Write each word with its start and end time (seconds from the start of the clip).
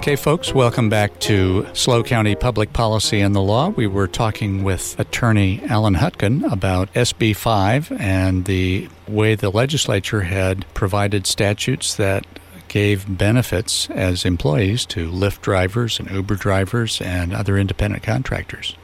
Okay, 0.00 0.16
folks, 0.16 0.54
welcome 0.54 0.88
back 0.88 1.20
to 1.20 1.66
SLO 1.74 2.02
County 2.02 2.34
Public 2.34 2.72
Policy 2.72 3.20
and 3.20 3.36
the 3.36 3.42
Law. 3.42 3.68
We 3.68 3.86
were 3.86 4.06
talking 4.06 4.64
with 4.64 4.98
attorney 4.98 5.60
Allen 5.68 5.96
Hutkin 5.96 6.50
about 6.50 6.90
SB 6.94 7.36
5 7.36 7.92
and 8.00 8.46
the 8.46 8.88
way 9.06 9.34
the 9.34 9.50
legislature 9.50 10.22
had 10.22 10.64
provided 10.72 11.26
statutes 11.26 11.96
that 11.96 12.24
gave 12.68 13.18
benefits 13.18 13.90
as 13.90 14.24
employees 14.24 14.86
to 14.86 15.10
Lyft 15.10 15.42
drivers 15.42 16.00
and 16.00 16.10
Uber 16.10 16.36
drivers 16.36 17.02
and 17.02 17.34
other 17.34 17.58
independent 17.58 18.02
contractors. 18.02 18.74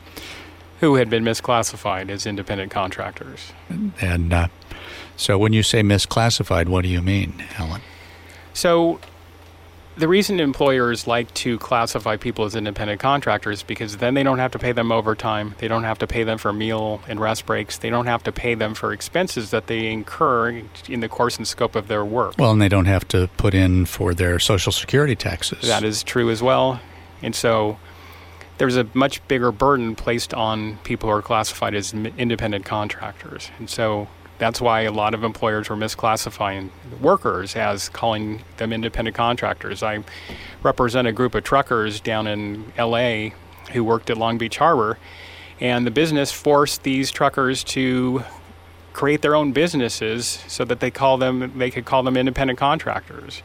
Who 0.81 0.97
had 0.97 1.09
been 1.09 1.25
misclassified 1.25 2.11
as 2.11 2.27
independent 2.27 2.71
contractors. 2.71 3.55
And 4.03 4.35
uh, 4.35 4.49
so 5.17 5.39
when 5.39 5.55
you 5.55 5.63
say 5.63 5.81
misclassified, 5.81 6.69
what 6.69 6.83
do 6.83 6.89
you 6.89 7.01
mean, 7.01 7.43
Allen? 7.57 7.81
So 8.53 9.01
the 9.97 10.09
reason 10.09 10.41
employers 10.41 11.07
like 11.07 11.33
to 11.35 11.59
classify 11.59 12.17
people 12.17 12.45
as 12.45 12.55
independent 12.55 13.01
contractors 13.01 13.59
is 13.59 13.63
because 13.63 13.97
then 13.97 14.15
they 14.15 14.23
don't 14.23 14.39
have 14.39 14.53
to 14.53 14.59
pay 14.59 14.73
them 14.73 14.93
overtime, 14.93 15.55
they 15.59 15.69
don't 15.69 15.85
have 15.85 15.99
to 15.99 16.07
pay 16.07 16.23
them 16.25 16.39
for 16.39 16.53
meal 16.53 17.01
and 17.09 17.19
rest 17.21 17.47
breaks, 17.47 17.79
they 17.79 17.91
don't 17.91 18.07
have 18.07 18.23
to 18.25 18.33
pay 18.33 18.55
them 18.55 18.75
for 18.75 18.93
expenses 18.93 19.51
that 19.51 19.67
they 19.67 19.91
incur 19.91 20.63
in 20.89 21.01
the 21.01 21.09
course 21.09 21.39
and 21.39 21.49
scope 21.49 21.75
of 21.75 21.89
their 21.89 22.05
work. 22.05 22.35
Well, 22.39 22.53
and 22.53 22.61
they 22.61 22.69
don't 22.69 22.87
have 22.87 23.09
to 23.09 23.29
put 23.37 23.55
in 23.55 23.87
for 23.87 24.13
their 24.15 24.39
social 24.39 24.73
security 24.73 25.17
taxes. 25.17 25.63
That 25.63 25.85
is 25.85 26.03
true 26.03 26.31
as 26.31 26.43
well. 26.43 26.81
And 27.23 27.35
so 27.35 27.79
there's 28.59 28.77
a 28.77 28.87
much 28.95 29.27
bigger 29.29 29.53
burden 29.53 29.95
placed 29.97 30.35
on 30.35 30.77
people 30.79 31.09
who 31.09 31.17
are 31.17 31.23
classified 31.23 31.75
as 31.75 31.95
independent 31.95 32.65
contractors. 32.65 33.51
And 33.59 33.71
so 33.71 34.09
that's 34.39 34.61
why 34.61 34.83
a 34.83 34.93
lot 34.93 35.15
of 35.15 35.25
employers 35.25 35.69
were 35.71 35.77
misclassifying 35.77 36.71
workers 37.01 37.57
as 37.57 37.89
calling 37.89 38.43
them 38.59 38.73
independent 38.73 39.17
contractors. 39.17 39.83
I 39.83 40.05
represent 40.63 41.09
a 41.09 41.13
group 41.13 41.35
of 41.35 41.45
truckers 41.45 42.01
down 42.01 42.27
in 42.27 42.73
LA 42.79 43.31
who 43.73 43.83
worked 43.83 44.11
at 44.11 44.17
Long 44.17 44.39
Beach 44.39 44.59
Harbor, 44.59 44.99
and 45.61 45.87
the 45.87 45.91
business 45.91 46.33
forced 46.33 46.83
these 46.83 47.11
truckers 47.11 47.65
to 47.65 48.23
create 48.93 49.23
their 49.23 49.35
own 49.35 49.53
businesses 49.53 50.43
so 50.49 50.65
that 50.65 50.81
they 50.81 50.91
call 50.91 51.19
them 51.19 51.59
they 51.59 51.71
could 51.71 51.85
call 51.85 52.03
them 52.03 52.17
independent 52.17 52.59
contractors. 52.59 53.43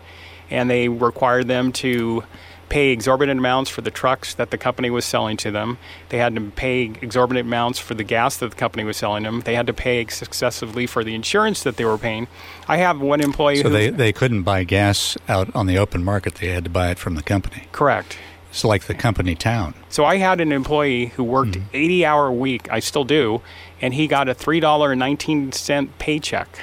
And 0.50 0.69
they 0.69 0.89
required 0.89 1.47
them 1.47 1.72
to 1.73 2.23
pay 2.72 2.91
exorbitant 2.91 3.38
amounts 3.38 3.69
for 3.69 3.81
the 3.81 3.91
trucks 3.91 4.33
that 4.36 4.50
the 4.50 4.58
company 4.58 4.89
was 4.89 5.03
selling 5.03 5.36
to 5.36 5.52
them. 5.52 5.77
They 6.08 6.19
had 6.19 6.33
to 6.36 6.41
pay 6.41 6.83
exorbitant 6.83 7.45
amounts 7.45 7.80
for 7.80 7.95
the 7.95 8.03
gas 8.05 8.38
that 8.38 8.52
the 8.52 8.55
company 8.55 8.86
was 8.86 8.95
selling 8.95 9.23
them. 9.23 9.41
They 9.41 9.55
had 9.55 9.67
to 9.67 9.73
pay 9.73 10.00
excessively 10.00 10.88
for 10.88 11.03
the 11.03 11.13
insurance 11.13 11.63
that 11.63 11.75
they 11.75 11.83
were 11.83 11.97
paying. 11.97 12.30
I 12.69 12.78
have 12.78 13.02
one 13.02 13.19
employee. 13.19 13.61
So 13.61 13.67
they, 13.67 13.89
they 13.89 14.13
couldn't 14.13 14.44
buy 14.44 14.63
gas 14.63 15.17
out 15.28 15.53
on 15.53 15.67
the 15.67 15.78
open 15.78 16.02
market. 16.02 16.36
They 16.36 16.47
had 16.47 16.63
to 16.63 16.69
buy 16.69 16.91
it 16.91 16.97
from 16.97 17.16
the 17.16 17.23
company. 17.23 17.67
Correct. 17.73 18.17
It's 18.52 18.63
like 18.63 18.85
the 18.85 18.95
company 18.95 19.35
town. 19.35 19.73
So 19.89 20.06
I 20.06 20.16
had 20.16 20.39
an 20.39 20.53
employee 20.53 21.08
who 21.08 21.25
worked 21.25 21.52
mm-hmm. 21.52 21.75
80 21.75 22.06
hour 22.06 22.28
a 22.28 22.33
week. 22.33 22.72
I 22.72 22.80
still 22.80 23.03
do, 23.03 23.41
and 23.81 23.94
he 23.94 24.08
got 24.08 24.30
a 24.30 24.33
three 24.33 24.61
dollar 24.61 24.91
and 24.91 25.00
nineteen 25.00 25.52
cent 25.52 26.00
paycheck 26.00 26.59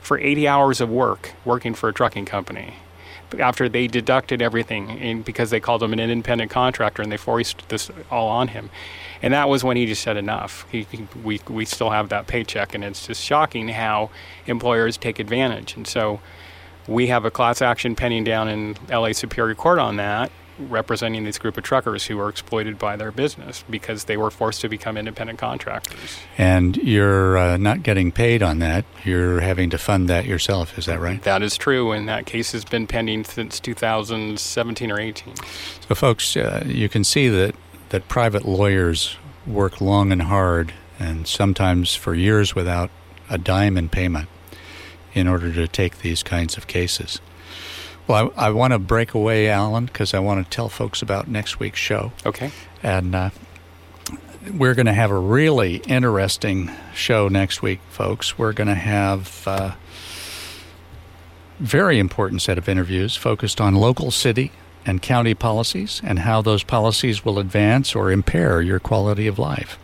for 0.00 0.18
80 0.18 0.48
hours 0.48 0.80
of 0.80 0.88
work 0.88 1.32
working 1.44 1.74
for 1.74 1.88
a 1.90 1.92
trucking 1.92 2.24
company 2.24 2.74
after 3.38 3.68
they 3.68 3.86
deducted 3.86 4.42
everything 4.42 4.90
in, 4.98 5.22
because 5.22 5.50
they 5.50 5.60
called 5.60 5.82
him 5.82 5.92
an 5.92 6.00
independent 6.00 6.50
contractor 6.50 7.02
and 7.02 7.12
they 7.12 7.16
forced 7.16 7.68
this 7.68 7.90
all 8.10 8.28
on 8.28 8.48
him. 8.48 8.70
And 9.22 9.34
that 9.34 9.48
was 9.48 9.62
when 9.62 9.76
he 9.76 9.86
just 9.86 10.02
said 10.02 10.16
enough. 10.16 10.66
He, 10.70 10.86
he, 10.90 11.06
we, 11.22 11.40
we 11.48 11.64
still 11.64 11.90
have 11.90 12.08
that 12.08 12.26
paycheck, 12.26 12.74
and 12.74 12.82
it's 12.82 13.06
just 13.06 13.22
shocking 13.22 13.68
how 13.68 14.10
employers 14.46 14.96
take 14.96 15.18
advantage. 15.18 15.76
And 15.76 15.86
so 15.86 16.20
we 16.88 17.08
have 17.08 17.24
a 17.24 17.30
class 17.30 17.62
action 17.62 17.94
pending 17.94 18.24
down 18.24 18.48
in 18.48 18.76
LA 18.90 19.12
Superior 19.12 19.54
Court 19.54 19.78
on 19.78 19.96
that 19.96 20.32
representing 20.68 21.24
this 21.24 21.38
group 21.38 21.56
of 21.56 21.64
truckers 21.64 22.06
who 22.06 22.16
were 22.16 22.28
exploited 22.28 22.78
by 22.78 22.96
their 22.96 23.10
business 23.10 23.64
because 23.68 24.04
they 24.04 24.16
were 24.16 24.30
forced 24.30 24.60
to 24.60 24.68
become 24.68 24.96
independent 24.96 25.38
contractors. 25.38 26.18
And 26.36 26.76
you're 26.76 27.38
uh, 27.38 27.56
not 27.56 27.82
getting 27.82 28.12
paid 28.12 28.42
on 28.42 28.58
that. 28.60 28.84
You're 29.04 29.40
having 29.40 29.70
to 29.70 29.78
fund 29.78 30.08
that 30.08 30.26
yourself. 30.26 30.78
Is 30.78 30.86
that 30.86 31.00
right? 31.00 31.22
That 31.22 31.42
is 31.42 31.56
true. 31.56 31.92
And 31.92 32.08
that 32.08 32.26
case 32.26 32.52
has 32.52 32.64
been 32.64 32.86
pending 32.86 33.24
since 33.24 33.60
2017 33.60 34.90
or 34.90 35.00
18. 35.00 35.34
So, 35.88 35.94
folks, 35.94 36.36
uh, 36.36 36.64
you 36.66 36.88
can 36.88 37.04
see 37.04 37.28
that, 37.28 37.54
that 37.88 38.08
private 38.08 38.44
lawyers 38.44 39.16
work 39.46 39.80
long 39.80 40.12
and 40.12 40.22
hard 40.22 40.74
and 40.98 41.26
sometimes 41.26 41.94
for 41.94 42.14
years 42.14 42.54
without 42.54 42.90
a 43.28 43.38
dime 43.38 43.76
in 43.76 43.88
payment 43.88 44.28
in 45.14 45.26
order 45.26 45.52
to 45.52 45.66
take 45.66 45.98
these 46.00 46.22
kinds 46.22 46.56
of 46.56 46.66
cases. 46.66 47.20
Well, 48.10 48.32
I, 48.36 48.46
I 48.46 48.50
want 48.50 48.72
to 48.72 48.80
break 48.80 49.14
away, 49.14 49.48
Allen, 49.48 49.86
because 49.86 50.14
I 50.14 50.18
want 50.18 50.44
to 50.44 50.50
tell 50.50 50.68
folks 50.68 51.00
about 51.00 51.28
next 51.28 51.60
week's 51.60 51.78
show. 51.78 52.10
Okay. 52.26 52.50
And 52.82 53.14
uh, 53.14 53.30
we're 54.52 54.74
going 54.74 54.86
to 54.86 54.92
have 54.92 55.12
a 55.12 55.18
really 55.18 55.76
interesting 55.86 56.72
show 56.92 57.28
next 57.28 57.62
week, 57.62 57.78
folks. 57.88 58.36
We're 58.36 58.52
going 58.52 58.66
to 58.66 58.74
have 58.74 59.44
a 59.46 59.50
uh, 59.50 59.74
very 61.60 62.00
important 62.00 62.42
set 62.42 62.58
of 62.58 62.68
interviews 62.68 63.14
focused 63.14 63.60
on 63.60 63.76
local 63.76 64.10
city 64.10 64.50
and 64.84 65.00
county 65.00 65.34
policies 65.34 66.00
and 66.02 66.18
how 66.20 66.42
those 66.42 66.64
policies 66.64 67.24
will 67.24 67.38
advance 67.38 67.94
or 67.94 68.10
impair 68.10 68.60
your 68.60 68.80
quality 68.80 69.28
of 69.28 69.38
life. 69.38 69.78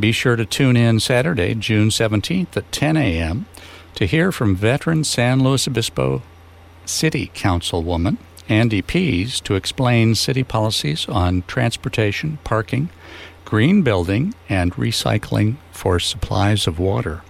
Be 0.00 0.10
sure 0.10 0.34
to 0.34 0.44
tune 0.44 0.76
in 0.76 0.98
Saturday, 0.98 1.54
June 1.54 1.90
17th 1.90 2.56
at 2.56 2.72
10 2.72 2.96
a.m. 2.96 3.46
to 3.94 4.04
hear 4.04 4.32
from 4.32 4.56
veteran 4.56 5.04
San 5.04 5.44
Luis 5.44 5.68
Obispo 5.68 6.22
City 6.84 7.30
Councilwoman 7.34 8.18
Andy 8.48 8.82
Pease 8.82 9.40
to 9.40 9.54
explain 9.54 10.14
city 10.14 10.42
policies 10.42 11.08
on 11.08 11.42
transportation, 11.46 12.38
parking, 12.44 12.90
green 13.44 13.82
building, 13.82 14.34
and 14.48 14.74
recycling 14.74 15.56
for 15.70 15.98
supplies 15.98 16.66
of 16.66 16.78
water. 16.78 17.22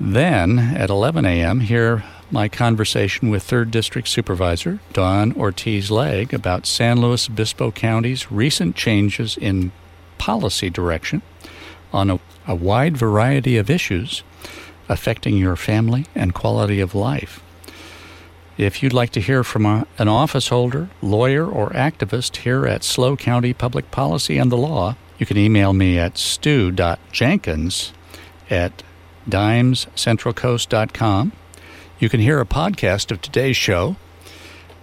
Then 0.00 0.58
at 0.58 0.90
11 0.90 1.24
a.m., 1.24 1.60
hear 1.60 2.04
my 2.30 2.48
conversation 2.48 3.30
with 3.30 3.46
3rd 3.46 3.70
District 3.70 4.06
Supervisor 4.06 4.78
Dawn 4.92 5.32
Ortiz 5.32 5.90
Legg 5.90 6.34
about 6.34 6.66
San 6.66 7.00
Luis 7.00 7.28
Obispo 7.28 7.70
County's 7.70 8.30
recent 8.30 8.76
changes 8.76 9.36
in 9.36 9.72
policy 10.18 10.68
direction 10.68 11.22
on 11.92 12.10
a, 12.10 12.20
a 12.46 12.54
wide 12.54 12.96
variety 12.96 13.56
of 13.56 13.70
issues 13.70 14.22
affecting 14.88 15.36
your 15.36 15.56
family 15.56 16.06
and 16.14 16.34
quality 16.34 16.80
of 16.80 16.94
life. 16.94 17.42
If 18.58 18.82
you'd 18.82 18.92
like 18.92 19.10
to 19.10 19.20
hear 19.20 19.44
from 19.44 19.64
a, 19.64 19.86
an 19.98 20.08
office 20.08 20.48
holder, 20.48 20.88
lawyer, 21.00 21.46
or 21.46 21.70
activist 21.70 22.38
here 22.38 22.66
at 22.66 22.82
SLO 22.82 23.16
County 23.16 23.54
Public 23.54 23.92
Policy 23.92 24.36
and 24.36 24.50
the 24.50 24.56
Law, 24.56 24.96
you 25.16 25.26
can 25.26 25.36
email 25.36 25.72
me 25.72 25.96
at 25.96 26.18
stu.jenkins 26.18 27.92
at 28.50 28.82
dimescentralcoast.com. 29.30 31.30
You 32.00 32.08
can 32.08 32.18
hear 32.18 32.40
a 32.40 32.44
podcast 32.44 33.12
of 33.12 33.22
today's 33.22 33.56
show 33.56 33.94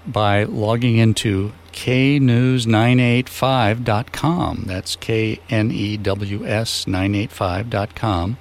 by 0.08 0.46
logging 0.46 0.96
into 0.96 1.52
knews985.com. 1.74 4.64
That's 4.68 4.96
K 4.96 5.42
N 5.50 5.72
E 5.72 5.98
W 5.98 6.48
S 6.48 6.86
985.com. 6.86 8.38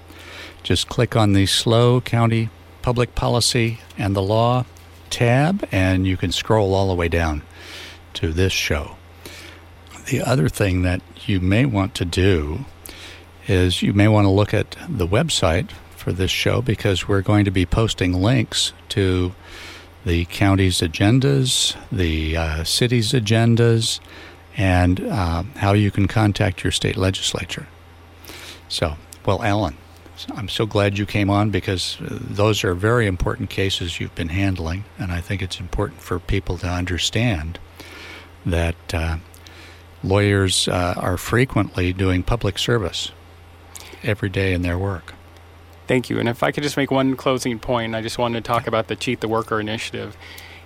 Just 0.63 0.89
click 0.89 1.17
on 1.17 1.33
the 1.33 1.47
SLO 1.47 2.01
County 2.01 2.51
Public 2.83 3.17
Policy 3.17 3.81
and 3.99 4.15
the 4.15 4.23
Law 4.23 4.65
tab 5.11 5.67
and 5.71 6.07
you 6.07 6.17
can 6.17 6.33
scroll 6.33 6.75
all 6.75 6.89
the 6.89 6.95
way 6.95 7.09
down 7.09 7.43
to 8.15 8.33
this 8.33 8.53
show. 8.53 8.97
The 10.07 10.21
other 10.21 10.49
thing 10.49 10.83
that 10.83 11.01
you 11.27 11.41
may 11.41 11.65
want 11.65 11.95
to 11.97 12.05
do 12.05 12.65
is 13.47 13.83
you 13.83 13.93
may 13.93 14.09
want 14.09 14.27
to 14.27 14.31
look 14.31 14.53
at 14.55 14.77
the 14.89 15.07
website 15.07 15.71
for 15.97 16.13
this 16.13 16.31
show 16.31 16.61
because 16.61 17.09
we're 17.09 17.23
going 17.23 17.45
to 17.45 17.51
be 17.51 17.65
posting 17.65 18.13
links 18.13 18.73
to 18.91 19.35
the 20.05 20.27
county's 20.27 20.81
agendas, 20.81 21.77
the 21.91 22.37
uh, 22.37 22.65
city's 22.65 23.13
agendas, 23.13 24.01
and 24.57 25.01
uh, 25.01 25.43
how 25.57 25.73
you 25.73 25.91
can 25.91 26.07
contact 26.07 26.63
your 26.63 26.71
state 26.71 26.97
legislature. 26.97 27.67
So, 28.69 28.97
well, 29.25 29.43
Allen, 29.43 29.77
I'm 30.35 30.49
so 30.49 30.67
glad 30.67 30.97
you 30.99 31.07
came 31.07 31.29
on 31.29 31.51
because 31.51 31.99
uh, 32.01 32.19
those 32.21 32.65
are 32.65 32.75
very 32.75 33.07
important 33.07 33.51
cases 33.51 33.99
you've 33.99 34.15
been 34.15 34.29
handling, 34.29 34.85
and 34.99 35.11
I 35.13 35.21
think 35.21 35.43
it's 35.43 35.59
important 35.59 36.01
for 36.01 36.19
people 36.19 36.57
to 36.59 36.69
understand 36.69 37.59
that 38.47 38.77
uh, 38.95 39.17
lawyers 40.03 40.69
uh, 40.69 40.95
are 40.97 41.17
frequently 41.17 41.93
doing 41.93 42.23
public 42.23 42.59
service 42.59 43.11
every 44.03 44.29
day 44.29 44.53
in 44.53 44.63
their 44.63 44.79
work. 44.79 45.15
Thank 45.87 46.09
you. 46.09 46.19
And 46.19 46.29
if 46.29 46.43
I 46.43 46.51
could 46.51 46.63
just 46.63 46.77
make 46.77 46.91
one 46.91 47.17
closing 47.17 47.59
point, 47.59 47.95
I 47.95 48.01
just 48.01 48.19
wanted 48.19 48.45
to 48.45 48.49
talk 48.49 48.67
about 48.67 48.89
the 48.89 48.97
Cheat 48.97 49.21
the 49.21 49.29
Worker 49.29 49.61
initiative. 49.61 50.17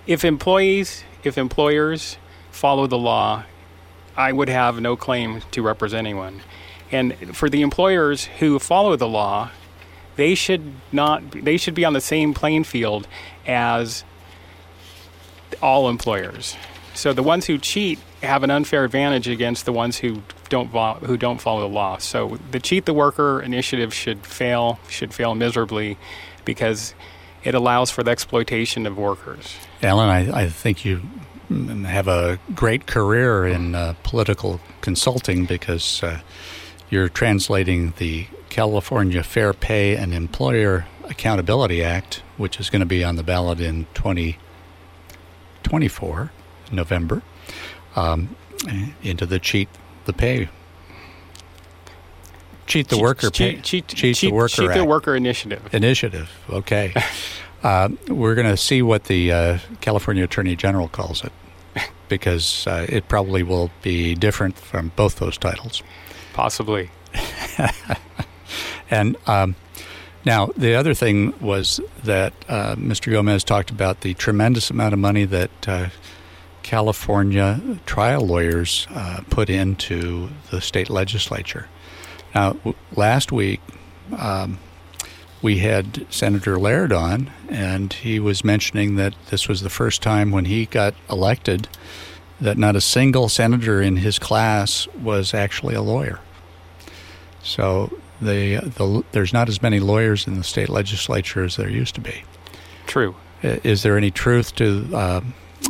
If 0.07 0.23
employees, 0.23 1.03
if 1.23 1.37
employers 1.37 2.17
follow 2.51 2.87
the 2.87 2.97
law, 2.97 3.43
I 4.15 4.31
would 4.31 4.49
have 4.49 4.79
no 4.79 4.95
claim 4.95 5.41
to 5.51 5.61
represent 5.61 6.05
anyone. 6.07 6.41
And 6.91 7.35
for 7.35 7.49
the 7.49 7.61
employers 7.61 8.25
who 8.39 8.57
follow 8.59 8.95
the 8.95 9.07
law, 9.07 9.51
they 10.15 10.35
should 10.35 10.73
not 10.91 11.31
they 11.31 11.57
should 11.57 11.75
be 11.75 11.85
on 11.85 11.93
the 11.93 12.01
same 12.01 12.33
playing 12.33 12.65
field 12.65 13.07
as 13.47 14.03
all 15.61 15.89
employers. 15.89 16.55
So 16.93 17.13
the 17.13 17.23
ones 17.23 17.45
who 17.45 17.57
cheat 17.57 17.99
have 18.21 18.43
an 18.43 18.51
unfair 18.51 18.83
advantage 18.83 19.27
against 19.27 19.65
the 19.65 19.71
ones 19.71 19.97
who 19.97 20.21
don't 20.49 20.67
who 21.05 21.15
don't 21.15 21.39
follow 21.39 21.61
the 21.61 21.73
law. 21.73 21.97
So 21.97 22.37
the 22.51 22.59
cheat 22.59 22.85
the 22.85 22.93
worker 22.93 23.41
initiative 23.41 23.93
should 23.93 24.25
fail 24.25 24.79
should 24.89 25.13
fail 25.13 25.35
miserably 25.35 25.97
because 26.43 26.93
it 27.43 27.55
allows 27.55 27.89
for 27.89 28.03
the 28.03 28.11
exploitation 28.11 28.85
of 28.85 28.97
workers. 28.97 29.55
Allen, 29.81 30.09
I, 30.09 30.41
I 30.41 30.49
think 30.49 30.83
you 30.83 31.01
have 31.85 32.07
a 32.07 32.39
great 32.53 32.85
career 32.85 33.47
in 33.47 33.75
uh, 33.75 33.95
political 34.03 34.59
consulting 34.81 35.45
because 35.45 36.03
uh, 36.03 36.19
you're 36.89 37.09
translating 37.09 37.93
the 37.97 38.27
California 38.49 39.23
Fair 39.23 39.53
Pay 39.53 39.95
and 39.95 40.13
Employer 40.13 40.85
Accountability 41.03 41.83
Act, 41.83 42.21
which 42.37 42.59
is 42.59 42.69
going 42.69 42.81
to 42.81 42.85
be 42.85 43.03
on 43.03 43.15
the 43.15 43.23
ballot 43.23 43.59
in 43.59 43.87
2024, 43.93 46.31
November, 46.71 47.23
um, 47.95 48.35
into 49.03 49.25
the 49.25 49.39
cheat 49.39 49.69
the 50.05 50.13
pay. 50.13 50.49
Cheat 52.65 52.87
the 52.89 52.95
cheat, 52.95 53.01
worker 53.01 53.29
cheat, 53.29 53.55
pay. 53.55 53.61
Cheat, 53.61 53.87
cheat, 53.87 54.15
cheat 54.15 54.29
the 54.29 54.35
worker 54.35 54.55
cheat 54.55 54.73
the 54.73 54.85
worker 54.85 55.15
initiative. 55.15 55.73
Initiative. 55.73 56.29
Okay. 56.49 56.93
uh, 57.63 57.89
we're 58.07 58.35
going 58.35 58.47
to 58.47 58.57
see 58.57 58.81
what 58.81 59.05
the 59.05 59.31
uh, 59.31 59.57
California 59.81 60.23
Attorney 60.23 60.55
General 60.55 60.87
calls 60.87 61.23
it 61.23 61.31
because 62.09 62.67
uh, 62.67 62.85
it 62.89 63.07
probably 63.07 63.43
will 63.43 63.71
be 63.81 64.15
different 64.15 64.57
from 64.57 64.91
both 64.95 65.17
those 65.17 65.37
titles. 65.37 65.81
Possibly. 66.33 66.89
And 68.89 69.17
um, 69.27 69.55
now, 70.25 70.47
the 70.57 70.75
other 70.75 70.93
thing 70.93 71.33
was 71.39 71.79
that 72.03 72.33
uh, 72.47 72.75
Mr. 72.75 73.11
Gomez 73.11 73.43
talked 73.43 73.69
about 73.69 74.01
the 74.01 74.13
tremendous 74.15 74.69
amount 74.69 74.93
of 74.93 74.99
money 74.99 75.25
that 75.25 75.67
uh, 75.67 75.89
California 76.63 77.79
trial 77.85 78.21
lawyers 78.21 78.87
uh, 78.91 79.21
put 79.29 79.49
into 79.49 80.29
the 80.51 80.61
state 80.61 80.89
legislature. 80.89 81.67
Now, 82.35 82.53
w- 82.53 82.75
last 82.95 83.31
week, 83.31 83.61
um, 84.17 84.59
we 85.41 85.59
had 85.59 86.05
Senator 86.09 86.59
Laird 86.59 86.91
on, 86.91 87.31
and 87.47 87.93
he 87.93 88.19
was 88.19 88.43
mentioning 88.43 88.95
that 88.95 89.13
this 89.29 89.47
was 89.47 89.61
the 89.61 89.69
first 89.69 90.01
time 90.01 90.31
when 90.31 90.45
he 90.45 90.65
got 90.65 90.95
elected 91.09 91.69
that 92.41 92.57
not 92.57 92.75
a 92.75 92.81
single 92.81 93.29
senator 93.29 93.81
in 93.81 93.97
his 93.97 94.19
class 94.19 94.87
was 95.01 95.33
actually 95.33 95.75
a 95.75 95.81
lawyer. 95.81 96.19
So 97.43 97.91
the, 98.21 98.57
the 98.57 99.03
there's 99.11 99.33
not 99.33 99.49
as 99.49 99.61
many 99.61 99.79
lawyers 99.79 100.27
in 100.27 100.37
the 100.37 100.43
state 100.43 100.69
legislature 100.69 101.43
as 101.43 101.55
there 101.55 101.69
used 101.69 101.95
to 101.95 102.01
be. 102.01 102.23
True. 102.87 103.15
Is 103.41 103.83
there 103.83 103.97
any 103.97 104.11
truth 104.11 104.55
to 104.55 104.89
uh, 104.93 105.21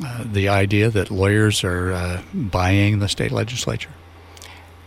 uh, 0.04 0.24
the 0.26 0.50
idea 0.50 0.90
that 0.90 1.12
lawyers 1.12 1.64
are 1.64 1.92
uh, 1.92 2.22
buying 2.34 3.00
the 3.00 3.08
state 3.08 3.32
legislature? 3.32 3.92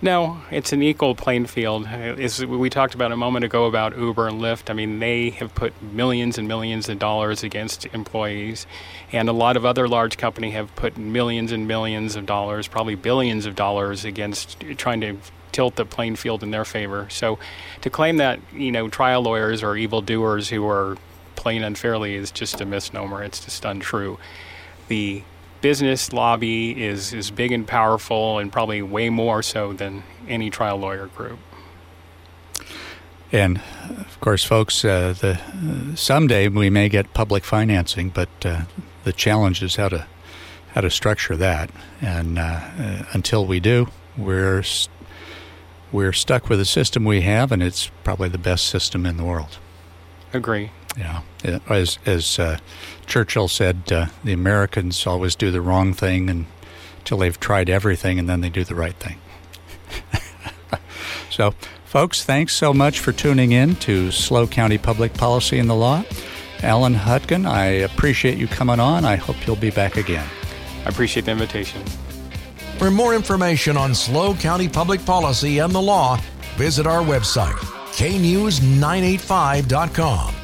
No, 0.05 0.43
it's 0.51 0.73
an 0.73 0.83
equal 0.83 1.15
playing 1.15 1.47
field. 1.47 1.87
As 1.87 2.45
we 2.45 2.69
talked 2.69 2.97
about 2.97 3.13
a 3.13 3.17
moment 3.17 3.45
ago 3.45 3.67
about 3.67 3.97
Uber 3.97 4.27
and 4.27 4.41
Lyft, 4.41 4.69
I 4.69 4.73
mean, 4.73 4.99
they 4.99 5.31
have 5.31 5.55
put 5.55 5.81
millions 5.81 6.39
and 6.39 6.49
millions 6.49 6.89
of 6.89 6.99
dollars 6.99 7.45
against 7.45 7.87
employees, 7.95 8.67
and 9.13 9.29
a 9.29 9.33
lot 9.33 9.57
of 9.57 9.65
other 9.65 9.87
large 9.87 10.19
companies 10.19 10.55
have 10.55 10.75
put 10.75 10.99
millions 10.99 11.53
and 11.53 11.69
millions 11.69 12.17
of 12.17 12.27
dollars, 12.27 12.67
probably 12.67 12.97
billions 12.97 13.47
of 13.47 13.55
dollars, 13.55 14.05
against 14.05 14.59
trying 14.77 15.01
to 15.03 15.19
tilt 15.53 15.77
the 15.77 15.85
playing 15.85 16.17
field 16.17 16.43
in 16.43 16.51
their 16.51 16.65
favor. 16.65 17.07
So, 17.09 17.39
to 17.83 17.89
claim 17.89 18.17
that 18.17 18.41
you 18.53 18.73
know 18.73 18.89
trial 18.89 19.23
lawyers 19.23 19.63
are 19.63 19.77
evildoers 19.77 20.49
who 20.49 20.67
are 20.67 20.97
playing 21.37 21.63
unfairly 21.63 22.17
is 22.17 22.33
just 22.33 22.61
a 22.61 22.65
misnomer. 22.65 23.23
It's 23.23 23.45
just 23.45 23.65
untrue. 23.65 24.19
The 24.89 25.23
business 25.63 26.13
lobby 26.13 26.85
is, 26.85 27.15
is 27.15 27.31
big 27.31 27.53
and 27.53 27.67
powerful 27.67 28.39
and 28.39 28.53
probably 28.53 28.83
way 28.83 29.09
more 29.09 29.43
so 29.43 29.73
than 29.73 30.03
any 30.29 30.51
trial 30.51 30.77
lawyer 30.77 31.07
group. 31.07 31.39
And 33.33 33.63
of 33.89 34.21
course, 34.21 34.45
folks, 34.45 34.85
uh, 34.85 35.15
the 35.19 35.41
uh, 35.41 35.97
someday 35.97 36.49
we 36.49 36.69
may 36.69 36.91
get 36.91 37.15
public 37.15 37.45
financing, 37.45 38.11
but 38.11 38.29
uh, 38.45 38.63
the 39.05 39.13
challenge 39.15 39.63
is 39.63 39.77
how 39.77 39.89
to 39.89 40.07
how 40.75 40.83
to 40.83 40.91
structure 40.91 41.37
that. 41.37 41.71
And 42.03 42.39
uh, 42.39 42.43
uh, 42.43 43.05
until 43.15 43.47
we 43.47 43.59
do, 43.59 43.89
we're 44.19 44.59
s- 44.59 44.89
we're 45.91 46.13
stuck 46.13 46.51
with 46.51 46.59
the 46.59 46.67
system 46.67 47.05
we 47.05 47.23
have, 47.23 47.53
and 47.53 47.63
it's 47.63 47.91
probably 48.05 48.29
the 48.29 48.39
best 48.39 48.67
system 48.67 49.07
in 49.07 49.17
the 49.17 49.25
world. 49.25 49.59
Agree. 50.35 50.71
Yeah, 50.97 51.23
as 51.69 51.99
as 52.05 52.39
uh, 52.39 52.59
Churchill 53.07 53.49
said, 53.49 53.91
uh, 53.91 54.07
the 54.25 54.33
Americans 54.33 55.07
always 55.07 55.35
do 55.35 55.51
the 55.51 55.61
wrong 55.61 55.95
thing 55.95 56.29
and 56.29 56.47
until 57.03 57.19
they've 57.19 57.41
tried 57.41 57.69
everything, 57.69 58.21
and 58.21 58.29
then 58.29 58.43
they 58.43 58.49
do 58.49 58.63
the 58.63 58.77
right 58.77 58.95
thing. 58.95 59.19
so, 61.31 61.53
folks, 61.85 62.25
thanks 62.25 62.55
so 62.55 62.73
much 62.73 63.01
for 63.01 63.11
tuning 63.11 63.51
in 63.51 63.75
to 63.77 64.13
SLO 64.13 64.47
County 64.47 64.79
Public 64.79 65.13
Policy 65.15 65.59
and 65.59 65.69
the 65.69 65.75
Law. 65.75 66.05
Allen 66.63 66.95
Hutkin, 66.95 67.45
I 67.45 67.65
appreciate 67.65 68.39
you 68.39 68.47
coming 68.47 68.79
on. 68.79 69.05
I 69.05 69.17
hope 69.17 69.45
you'll 69.47 69.57
be 69.57 69.73
back 69.73 69.97
again. 69.97 70.29
I 70.87 70.91
appreciate 70.91 71.25
the 71.25 71.33
invitation. 71.33 71.85
For 72.79 72.89
more 72.91 73.15
information 73.15 73.77
on 73.77 73.95
SLO 73.95 74.35
County 74.35 74.69
public 74.69 75.05
policy 75.05 75.59
and 75.59 75.73
the 75.73 75.83
law, 75.83 76.21
visit 76.57 76.87
our 76.87 77.03
website, 77.03 77.59
knews985.com. 77.95 80.42